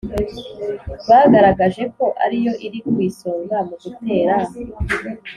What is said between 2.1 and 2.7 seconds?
ariyo